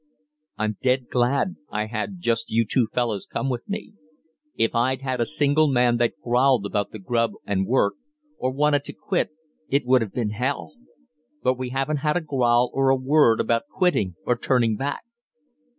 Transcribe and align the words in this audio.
I'm 0.57 0.77
dead 0.81 1.09
glad 1.11 1.57
I 1.69 1.85
had 1.85 2.19
just 2.21 2.49
you 2.49 2.65
two 2.65 2.87
fellows 2.91 3.27
come 3.27 3.51
with 3.51 3.69
me. 3.69 3.93
If 4.57 4.73
I'd 4.73 5.03
had 5.03 5.21
a 5.21 5.27
single 5.27 5.67
man 5.67 5.97
that 5.97 6.19
growled 6.23 6.65
about 6.65 6.89
the 6.89 6.97
grub 6.97 7.33
and 7.45 7.67
work, 7.67 7.93
or 8.39 8.51
wanted 8.51 8.83
to 8.85 8.93
quit, 8.93 9.29
it 9.69 9.83
would 9.85 10.01
have 10.01 10.11
been 10.11 10.31
hell. 10.31 10.73
But 11.43 11.53
we 11.53 11.69
haven't 11.69 11.97
had 11.97 12.17
a 12.17 12.21
growl 12.21 12.71
or 12.73 12.89
a 12.89 12.95
word 12.97 13.39
about 13.39 13.67
quitting 13.71 14.15
or 14.25 14.35
turning 14.35 14.75
back." 14.75 15.03